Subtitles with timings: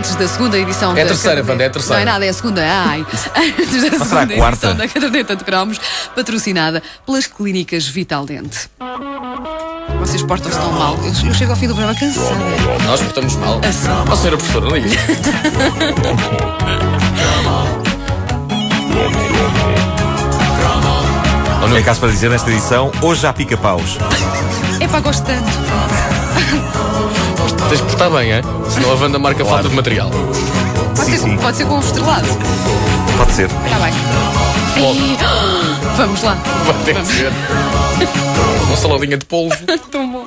[0.00, 1.96] antes da segunda edição É a da terceira, Wanda, é a terceira.
[1.96, 2.62] Não é nada, é a segunda.
[2.64, 3.00] Ai.
[3.36, 5.78] Antes da será a segunda edição da caderneta de cromos,
[6.14, 8.70] patrocinada pelas clínicas Vital Dente.
[9.98, 10.98] Vocês portam-se tão mal.
[11.02, 12.34] Eu, eu chego ao fim do programa cansada.
[12.86, 13.60] Nós portamos mal.
[13.62, 14.04] A sério?
[14.08, 14.88] Ó, senhora professora, não liga.
[21.80, 23.96] É caso para dizer nesta edição, hoje há pica-paus.
[24.80, 25.48] É para gosto tanto.
[27.70, 28.42] Tens que portar bem, é?
[28.68, 30.10] Senão a Wanda marca falta de material.
[30.10, 31.36] Pode, Sim, ser, sim.
[31.38, 32.26] pode ser com um estrelado.
[33.16, 33.44] Pode ser.
[33.46, 33.92] Está bem.
[34.76, 35.16] E-
[35.96, 36.34] Vamos lá.
[36.66, 37.32] Vai ter que ser.
[38.66, 39.56] Uma saladinha de polvo.
[39.90, 40.26] Tão bom.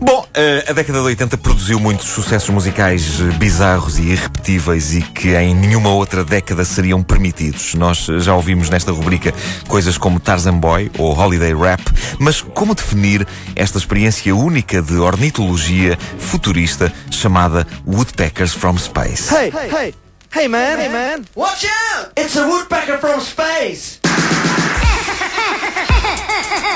[0.00, 5.02] Bom, eh, a década de 80 produziu muitos sucessos musicais eh, bizarros e irrepetíveis e
[5.02, 7.74] que em nenhuma outra década seriam permitidos.
[7.74, 9.34] Nós eh, já ouvimos nesta rubrica
[9.68, 11.82] coisas como Tarzan Boy ou Holiday Rap,
[12.18, 19.34] mas como definir esta experiência única de ornitologia futurista chamada Woodpeckers from Space?
[19.34, 19.94] Hey, hey,
[20.34, 21.26] hey, man, hey, man.
[21.36, 22.12] Watch out!
[22.16, 24.00] It's a woodpecker from space.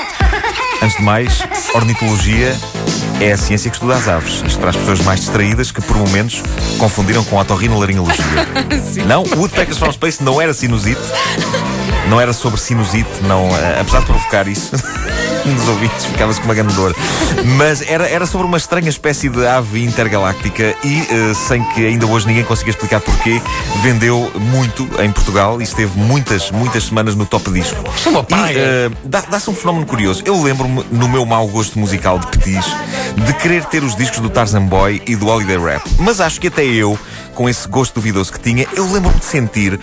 [0.81, 1.39] Antes de mais,
[1.73, 2.55] ornitologia
[3.19, 4.43] é a ciência que estuda as aves.
[4.45, 6.43] Isto para as pessoas mais distraídas que, por momentos,
[6.77, 8.25] confundiram com otorrinolaringologia.
[9.07, 11.01] não, Woodpeckers from Space não era sinusite.
[12.09, 14.71] Não era sobre sinusite, não, eh, apesar de provocar isso
[15.45, 16.95] nos ouvidos, ficava-se com uma grande dor.
[17.57, 22.05] Mas era, era sobre uma estranha espécie de ave intergaláctica e, eh, sem que ainda
[22.05, 23.41] hoje ninguém consiga explicar porquê,
[23.81, 27.75] vendeu muito em Portugal e esteve muitas, muitas semanas no top disco.
[28.51, 28.57] E,
[29.03, 30.21] dá- Dá-se um fenómeno curioso.
[30.25, 32.65] Eu lembro-me, no meu mau gosto musical de petis,
[33.25, 35.81] de querer ter os discos do Tarzan Boy e do Holiday Rap.
[35.99, 36.97] Mas acho que até eu,
[37.33, 39.79] com esse gosto duvidoso que tinha, eu lembro-me de sentir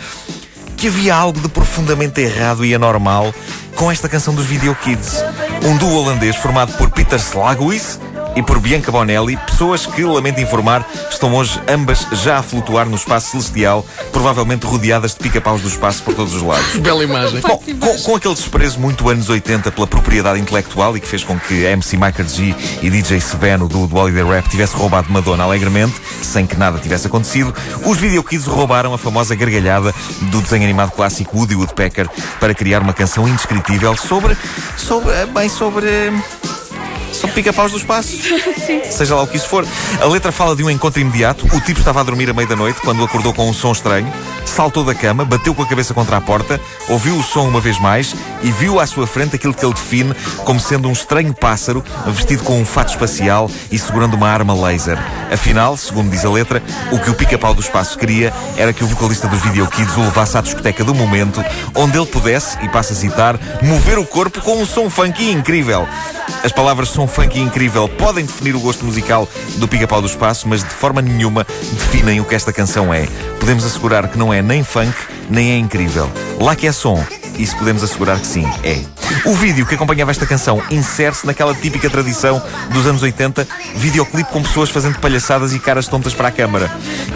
[0.83, 3.33] que havia algo de profundamente errado e anormal
[3.77, 5.23] com esta canção dos Video Kids.
[5.65, 8.01] Um duo holandês formado por Peter Slaghuis
[8.35, 12.97] e por Bianca Bonelli, pessoas que, lamento informar, estão hoje ambas já a flutuar no
[12.97, 16.77] espaço celestial, provavelmente rodeadas de pica-paus do espaço por todos os lados.
[16.81, 17.41] Bela imagem.
[17.41, 21.39] Bom, com, com aquele desprezo muito anos 80 pela propriedade intelectual e que fez com
[21.39, 25.95] que MC Michael G e DJ Seveno do, do Holiday Rap tivesse roubado Madonna alegremente,
[26.23, 27.55] sem que nada tivesse acontecido,
[27.85, 32.09] os Video Kids roubaram a famosa gargalhada do desenho animado clássico Woody Woodpecker
[32.41, 34.37] para criar uma canção indescritível sobre.
[34.77, 35.27] sobre.
[35.27, 36.13] bem, sobre.
[37.13, 38.17] Sobre pica-paus do espaço.
[38.91, 39.67] Seja lá o que isso for.
[40.01, 41.47] A letra fala de um encontro imediato.
[41.55, 44.13] O tipo estava a dormir à meia da noite quando acordou com um som estranho.
[44.45, 47.79] Saltou da cama, bateu com a cabeça contra a porta, ouviu o som uma vez
[47.79, 50.15] mais e viu à sua frente aquilo que ele define
[50.45, 54.99] como sendo um estranho pássaro vestido com um fato espacial e segurando uma arma laser.
[55.33, 58.87] Afinal, segundo diz a letra, o que o pica-pau do espaço queria era que o
[58.87, 61.43] vocalista dos Video Kids o levasse à discoteca do momento,
[61.75, 65.89] onde ele pudesse, e passo a citar, mover o corpo com um som funky incrível.
[66.45, 70.63] As palavras som funky incrível podem definir o gosto musical do pica-pau do espaço, mas
[70.63, 73.09] de forma nenhuma definem o que esta canção é.
[73.41, 74.95] Podemos assegurar que não é nem funk,
[75.29, 76.09] nem é incrível.
[76.39, 77.05] Lá que é som,
[77.39, 78.81] isso podemos assegurar que sim, é.
[79.25, 84.43] O vídeo que acompanhava esta canção insere-se naquela típica tradição dos anos 80, videoclipe com
[84.43, 86.71] pessoas fazendo palhaçadas e caras tontas para a câmara.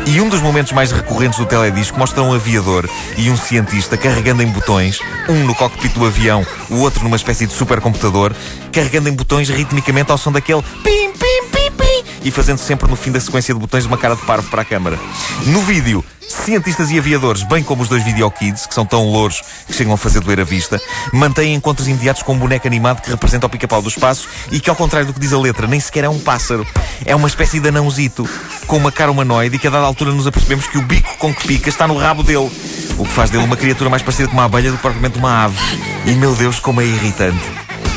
[0.06, 4.42] E um dos momentos mais recorrentes do teledisco mostra um aviador e um cientista carregando
[4.42, 8.32] em botões, um no cockpit do avião, o outro numa espécie de supercomputador,
[8.72, 12.96] carregando em botões ritmicamente ao som daquele pim, pim, pim, pim, e fazendo sempre no
[12.96, 14.98] fim da sequência de botões uma cara de parvo para a câmara.
[15.46, 16.04] No vídeo,
[16.46, 19.96] cientistas e aviadores, bem como os dois videokids, que são tão louros que chegam a
[19.96, 20.80] fazer doer a vista,
[21.12, 24.70] mantêm encontros imediatos com um boneco animado que representa o pica-pau do espaço e que,
[24.70, 26.64] ao contrário do que diz a letra, nem sequer é um pássaro.
[27.04, 28.30] É uma espécie de anãozito,
[28.68, 31.34] com uma cara humanoide e que a dada altura nos apercebemos que o bico com
[31.34, 32.48] que pica está no rabo dele.
[32.96, 35.46] O que faz dele uma criatura mais parecida com uma abelha do que propriamente uma
[35.46, 35.58] ave.
[36.04, 37.42] E, meu Deus, como é irritante.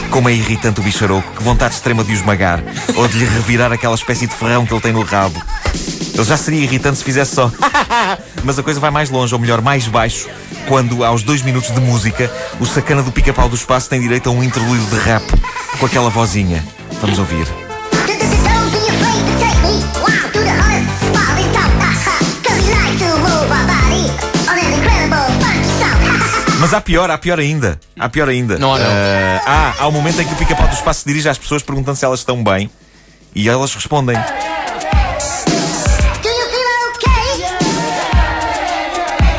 [0.10, 2.64] Como é irritante o bicharoco, que vontade extrema de o esmagar,
[2.96, 5.40] ou de lhe revirar aquela espécie de ferrão que ele tem no rabo.
[6.16, 7.50] Ele já seria irritante se fizesse só.
[8.44, 10.28] Mas a coisa vai mais longe, ou melhor, mais baixo,
[10.68, 14.32] quando, aos dois minutos de música, o sacana do pica-pau do espaço tem direito a
[14.32, 15.24] um interlúdio de rap
[15.80, 16.64] com aquela vozinha.
[17.02, 17.48] Vamos ouvir.
[26.60, 27.80] Mas há pior, há pior ainda.
[27.98, 28.58] Há pior ainda.
[28.60, 28.86] Não há não.
[28.86, 31.64] Ah, há, há um momento em que o pica-pau do espaço se dirige às pessoas
[31.64, 32.70] perguntando se elas estão bem.
[33.34, 34.18] E elas respondem.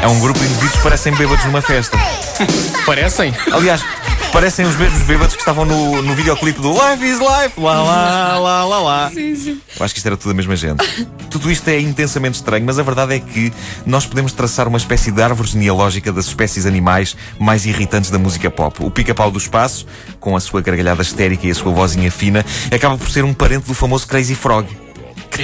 [0.02, 1.98] É um grupo de indivíduos que parecem bêbados numa festa.
[2.86, 3.34] Parecem?
[3.52, 3.84] Aliás,
[4.32, 7.60] parecem os mesmos bêbados que estavam no, no videoclipe do Life is Life.
[7.60, 9.12] Lá, lá, lá, lá, lá.
[9.14, 10.82] Eu acho que isto era tudo a mesma gente.
[11.28, 13.52] Tudo isto é intensamente estranho, mas a verdade é que
[13.84, 18.50] nós podemos traçar uma espécie de árvore genealógica das espécies animais mais irritantes da música
[18.50, 18.82] pop.
[18.82, 19.86] O pica-pau do espaço,
[20.18, 22.44] com a sua gargalhada histérica e a sua vozinha fina,
[22.74, 24.66] acaba por ser um parente do famoso Crazy Frog.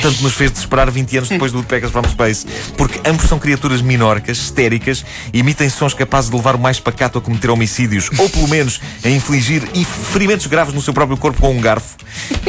[0.02, 2.46] Tanto nos fez desesperar 20 anos depois do Woodpeckers from Space.
[2.76, 7.20] Porque ambos são criaturas minorcas, histéricas, emitem sons capazes de levar o mais pacato a
[7.20, 9.62] cometer homicídios, ou pelo menos a infligir
[10.12, 11.96] ferimentos graves no seu próprio corpo com um garfo.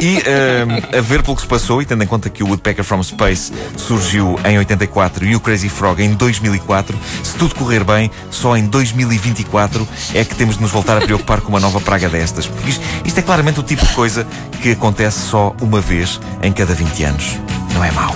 [0.01, 2.83] E eh, a ver pelo que se passou, e tendo em conta que o Woodpecker
[2.83, 8.11] from Space surgiu em 84 e o Crazy Frog em 2004, se tudo correr bem,
[8.29, 12.07] só em 2024 é que temos de nos voltar a preocupar com uma nova praga
[12.09, 12.45] destas.
[12.45, 14.27] Porque isto, isto é claramente o tipo de coisa
[14.61, 17.37] que acontece só uma vez em cada 20 anos.
[17.73, 18.15] Não é mau.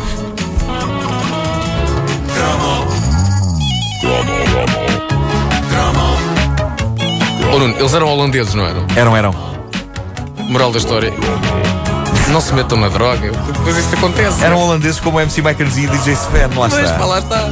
[7.54, 8.88] Oh, Nuno, eles eram holandeses, não eram?
[8.96, 9.61] Eram, eram.
[10.52, 11.14] Moral da história.
[12.28, 14.44] Não se metam na droga, depois isto acontece.
[14.44, 17.06] Eram holandeses como MC Makers e DJ Sven, lá Mas está.
[17.06, 17.50] lá está.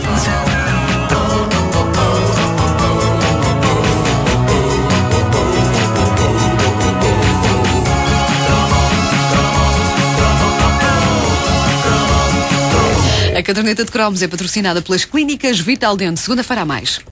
[13.37, 16.19] A caderneta de cromos é patrocinada pelas Clínicas Vital Dente.
[16.19, 16.99] Segunda-feira a mais.